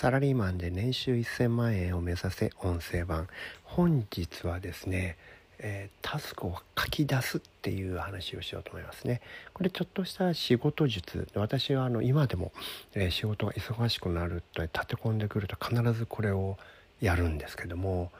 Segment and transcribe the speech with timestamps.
[0.00, 3.26] サラリーマンで年収1000万円を目指せ音声版。
[3.64, 5.16] 本日はですね、
[5.58, 9.20] えー、タスクを書き出すっていう話をしようと思いますね。
[9.52, 11.26] これちょっとした仕事術。
[11.34, 12.52] 私はあの今でも、
[12.94, 16.58] えー、仕事が忙しくなると立て込んでくると必ずこれを
[17.00, 18.12] やるんですけども、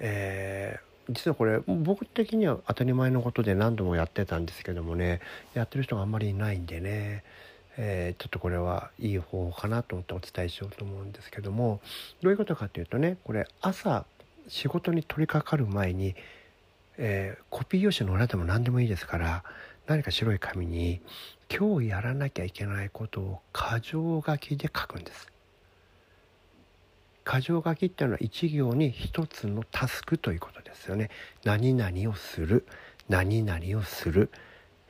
[0.00, 5.20] えー、実はこれ僕的には当たり前のことで何度もやってたんですけどもね
[5.54, 7.22] やってる人があんまりいないんでね
[7.76, 11.80] えー、ちょっとこれはいい方法かなと思ってお伝えしようと思うんですけども
[12.22, 14.04] どういうことかというとねこれ朝
[14.48, 16.14] 仕事に取り掛かる前に、
[16.98, 19.44] えー、コピー用紙の裏でも何でもいいですから
[19.86, 21.00] 何か白い紙に
[21.54, 25.28] 今日やらなきゃいけないことを箇条書きで書くんです。
[27.26, 31.10] 箇条書きっていうのは一行に一つのタスクということですよね。
[31.44, 32.66] 何々をする
[33.08, 34.30] 何々をする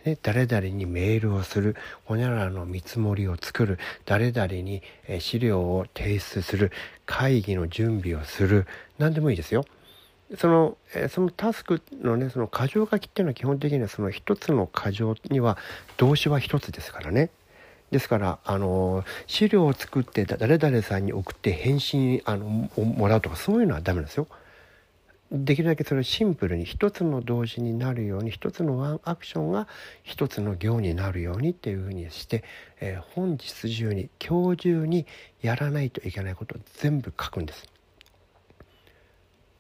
[0.05, 4.83] ね、誰々にメールをする、ほにゃらの見積もりを作る、誰々に
[5.19, 6.73] 資料を提出する、
[7.07, 8.67] 会議の準備をする、
[8.99, 9.65] 何でもいいですよ。
[10.37, 10.77] その、
[11.09, 15.57] そのタスクのね、その箇条書きっていうのは基本的にはその一つの箇条には
[15.97, 17.31] 動詞は一つですからね。
[17.91, 24.27] ですから、あの、資料を作って誰々さんに送って返信あのもらうとかそういうのはダメなんですよ。
[25.37, 29.67] できるだけそれをシンプルに一つの同時になるように一つのワンアクションが
[30.05, 32.45] 一つの行になるようにっていうふうにして、
[32.81, 35.07] えー、本日中に今日中に
[35.43, 37.67] やらないといけないことを全部書くんです。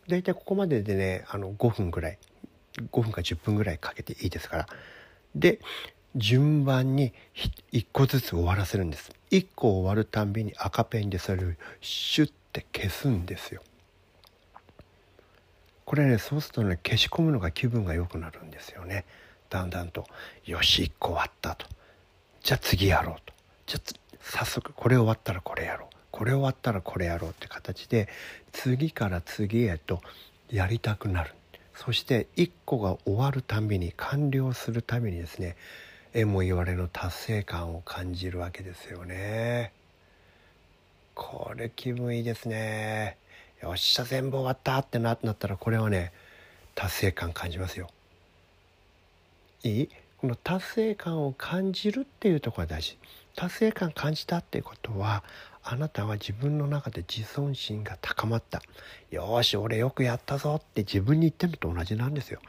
[0.06, 2.18] 大体ここまででねあの5分ぐらい
[2.92, 4.66] 5分か10分ぐらいかけていいですから。
[5.34, 5.58] で
[6.14, 7.12] 順番に
[7.72, 9.10] 1個ずつ終わらせるんです。
[9.32, 11.48] 1個終わるたんびに赤ペンでそれを
[11.80, 13.62] シュッて消すんですよ。
[15.84, 19.04] これねそうするとね消し込むのが気分が良くなるんですよね。
[19.50, 20.06] だんだんと
[20.46, 21.66] 「よし1個終わった」と
[22.42, 23.32] 「じゃあ次やろう」と
[23.66, 28.08] 「じゃあ早速これ終わったらこれやろう」これ終わったらこれやろうって形で
[28.52, 30.00] 次から次へと
[30.50, 31.34] やりたくなる。
[31.74, 35.56] そして1個が終わるたびに完了するたびにですね
[36.12, 39.72] えも言われの達成感を感じるわけですよね。
[41.14, 43.16] これ気分いいですね。
[43.64, 46.12] よっしゃ全部終わったってなったらこれはね
[46.74, 47.88] 達成感感じますよ。
[49.62, 49.88] いい？
[50.18, 52.98] この達成感を感じるっていうところが大事。
[53.34, 55.24] 達成感感じたっていうことは
[55.62, 58.60] あなたは自分の中で自尊心が高まった。
[59.10, 62.40] よし俺よくやったぞって自分に言ってるのと同じなんですよ。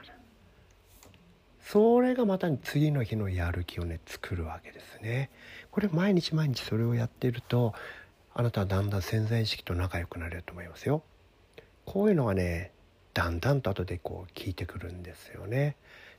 [1.61, 5.29] それがまた次の日のやる気をね作るわけですね。
[5.71, 7.73] これ毎日毎日それをやっていると
[8.37, 11.03] あなたはだんだん潜在意識と仲良くなれると思いますよ。
[11.85, 12.73] こういうのがね
[13.13, 15.77] だんだんと後でこう聞いてくるんですよね。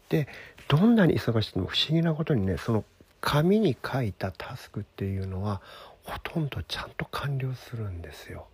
[0.09, 0.27] で
[0.67, 2.85] どんなに忙しくても不思議なことにねその
[3.21, 5.61] 紙に書いたタスクっていうのは
[6.05, 8.47] ほとんどちゃんと完了するんですよ。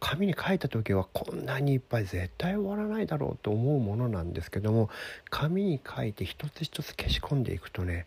[0.00, 4.88] 紙に書いた時はこんなにいっぱい絶対終わらないだろうと思うものなんですけども
[5.28, 8.06] 紙に書いて一つ一つ消し込んでいくとね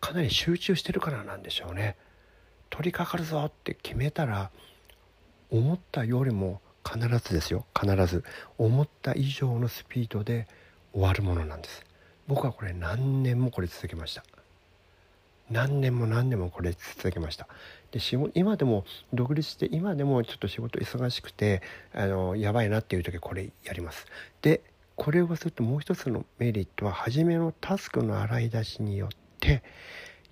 [0.00, 1.96] かなり集中してるからなんでしょうね。
[2.70, 4.50] 取り掛かるぞって決めたら
[5.50, 7.66] 思ったよりも必ずですよ。
[7.78, 8.24] 必ず。
[8.58, 10.46] 思った以上のスピードで
[10.92, 11.84] 終わるものなんです。
[12.26, 14.24] 僕はこれ何年もこれ続けました。
[15.50, 17.46] 何年も何年もこれ続けました。
[17.92, 18.00] で
[18.34, 21.62] 今でも独立して今でもちょっと仕事忙しくて
[21.94, 24.06] あのやばいなっていう時これやります。
[24.42, 24.60] で
[24.96, 29.08] これをするともう一つのメリットは初めのタスクの洗い出しによっ
[29.40, 29.62] て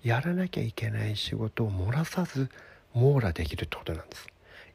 [0.05, 2.49] やらなきゃいけない仕事を漏らさず
[2.93, 4.27] 網羅できるってことなんです。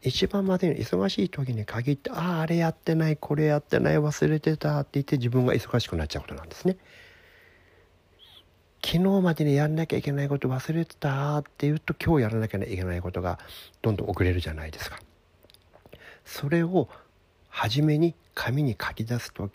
[0.03, 6.77] 一番までに忙しい時に限ってあああれやってないこれやってない忘れてたって言って自分が忙しくなっちゃうことなんですね。
[8.85, 13.39] 昨日までにやんなきゃいけないこと忘れてたって言うと今日やらなきゃいけないことが
[13.83, 14.99] どんどん遅れるじゃないですか。
[16.25, 16.89] それを
[17.49, 19.49] 初めに紙に書き出すこ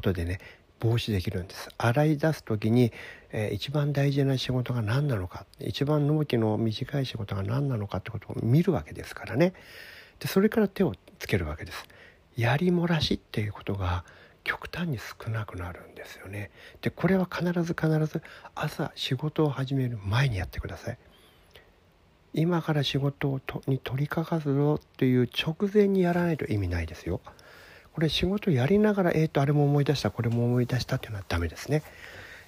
[0.00, 0.40] とでね
[0.80, 2.92] 防止できるんです洗い出す時に、
[3.32, 5.46] えー、一番大事な仕事が何なのか。
[5.58, 9.54] 一番納期の短い仕事が何なのかってことを見るわけですからね。
[10.20, 11.86] でそれから手をつけるわけです。
[12.36, 14.04] やり漏らしっていうことが
[14.44, 16.50] 極端に少なくなるんですよね。
[16.80, 18.22] でこれは必ず必ず
[18.54, 20.98] 朝仕事を始める前にやってください。
[22.34, 27.20] 今から仕事をとに取り掛かるぞっていう直前にやらないと意味ないですよ。
[27.94, 31.82] これ仕事やりながらえっ、ー、とあれも思い出したこれも思い出したっていうのはダメですね。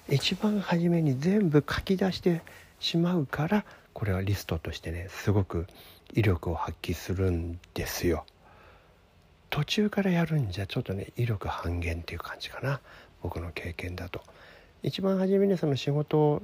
[0.09, 2.41] 一番初めに全部書き出して
[2.79, 5.67] しまうからこれはリストとしてねすごく
[6.13, 8.25] 威力を発揮するんですよ。
[9.49, 12.81] 途中からやるんじゃちょっとね威力半減っていう感じかな。
[13.23, 14.21] 僕の経験だと。
[14.83, 16.43] 一番初めにその仕事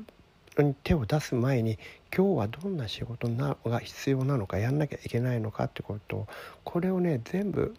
[0.58, 1.78] に手を出す前に
[2.16, 6.28] 今日はどんな仕事が必要なのかやんなきゃいけないのかってことを
[6.64, 7.76] これをね全部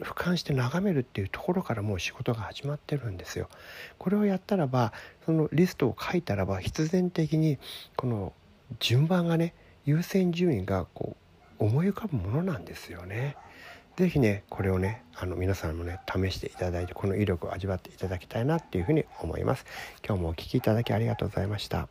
[0.00, 3.48] 俯瞰して眺めるっていうところからもう仕事が始まってるんですよ。
[3.98, 4.92] これをやったらば
[5.26, 7.58] そのリストを書いたらば必然的に
[7.96, 8.32] この
[8.80, 9.54] 順番がね
[9.84, 11.16] 優先順位がこ
[11.60, 13.36] う思い浮かぶものなんですよね。
[13.96, 19.66] 是非ねこれをねあの皆さんもね試していただいてこの威力を味わっていただきたいなっていうふうに思います。
[20.06, 21.88] 今日もお聴きいただきありがとうございました。